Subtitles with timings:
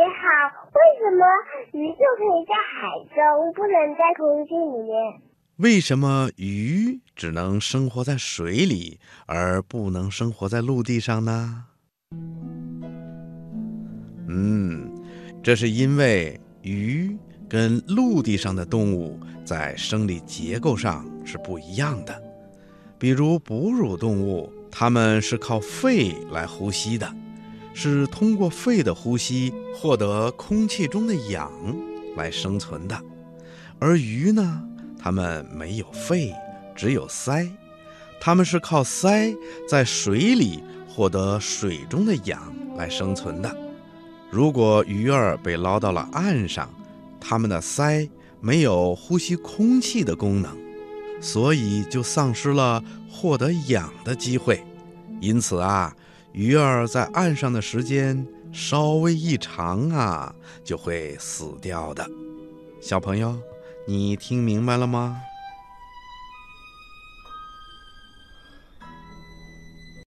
[0.00, 0.16] 你好，
[0.72, 1.26] 为什么
[1.72, 5.20] 鱼就可以在海中，不能在空气里面？
[5.58, 11.64] 为什么鱼只能生活在水里，而不能生活在陆地上呢？
[14.26, 14.90] 嗯，
[15.42, 17.14] 这是因为鱼
[17.46, 22.22] 跟陆地上的动物在生理结构上是不一样的。
[22.98, 27.06] 比如哺乳动物，它们是靠肺来呼吸的，
[27.72, 31.50] 是通过肺的呼吸获得空气中的氧
[32.16, 33.00] 来生存的。
[33.78, 34.62] 而鱼呢，
[34.98, 36.34] 它们没有肺，
[36.74, 37.50] 只有鳃，
[38.20, 39.36] 它们是靠鳃
[39.68, 43.56] 在水里获得水中的氧来生存的。
[44.30, 46.68] 如果鱼儿被捞到了岸上，
[47.18, 48.08] 它们的鳃
[48.40, 50.56] 没有呼吸空气的功能，
[51.20, 54.62] 所以就丧失了获得氧的机会。
[55.20, 55.94] 因此啊，
[56.32, 62.08] 鱼儿在岸上的时间稍微一长啊，就会死掉的。
[62.80, 63.38] 小朋友，
[63.86, 65.16] 你听明白了吗？